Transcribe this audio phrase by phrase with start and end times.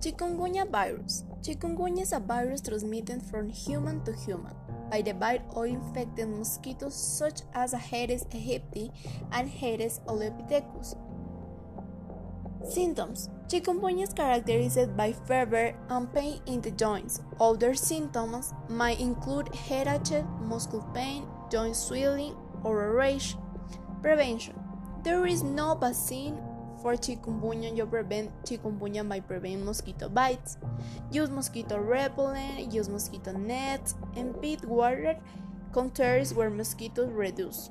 [0.00, 1.24] Chikungunya virus.
[1.42, 4.54] Chikungunya is a virus transmitted from human to human
[4.90, 8.90] by the bite of infected mosquitoes such as Aedes aegypti
[9.32, 10.94] and Aedes albopictus.
[12.64, 17.20] Symptoms Chikungunya is characterized by fever and pain in the joints.
[17.40, 23.36] Other symptoms might include headache, muscle pain, joint swelling, or a rash.
[24.02, 24.54] Prevention
[25.02, 26.38] There is no vaccine
[26.82, 27.76] for chikungunya.
[27.76, 30.56] You prevent chikungunya by preventing mosquito bites.
[31.10, 35.16] Use mosquito repellent, use mosquito nets, and pit water
[35.72, 37.70] containers where mosquitoes reduce.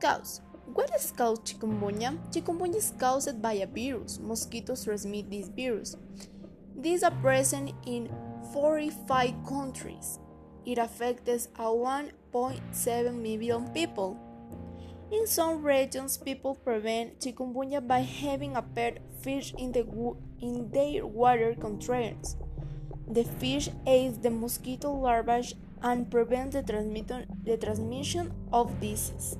[0.00, 0.40] Cause
[0.72, 2.18] what is called chikungunya?
[2.32, 4.18] Chikungunya is caused by a virus.
[4.18, 5.96] Mosquitoes transmit this virus.
[6.76, 8.10] These are present in
[8.52, 10.18] 45 countries.
[10.66, 12.10] It affects a 1.7
[13.20, 14.16] million people.
[15.14, 19.86] In some regions, people prevent chikungunya by having a pet fish in, the,
[20.40, 22.34] in their water containers.
[23.06, 29.38] The fish aids the mosquito larvae and prevents the, the transmission of disease.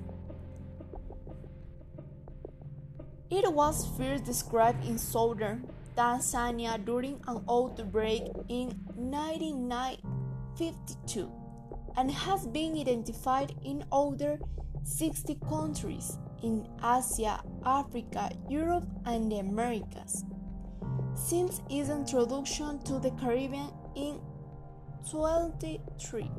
[3.29, 11.33] It was first described in southern Tanzania during an outbreak in 1952
[11.97, 14.39] and has been identified in other
[14.85, 20.25] 60 countries in Asia, Africa, Europe, and the Americas.
[21.15, 24.21] Since its introduction to the Caribbean in
[25.11, 26.31] 23,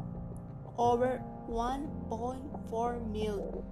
[0.77, 3.63] over 1.4 million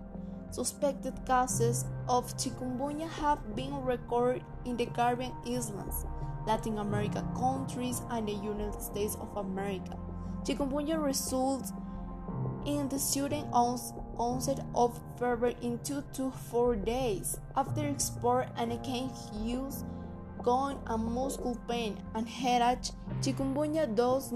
[0.49, 6.05] suspected cases of chikungunya have been recorded in the Caribbean islands,
[6.47, 9.97] Latin America countries, and the United States of America.
[10.43, 11.73] Chikungunya results
[12.65, 13.45] in the sudden
[14.17, 19.11] onset of fever in 2 to 4 days after export and can
[19.41, 19.83] use
[20.43, 22.91] going and muscle pain and headache.
[23.21, 24.31] Chikungunya does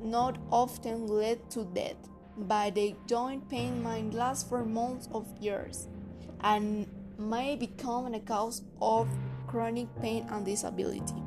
[0.00, 5.88] not often lead to death, but the joint pain might last for months of years
[6.40, 9.06] and may become a cause of
[9.46, 11.21] chronic pain and disability.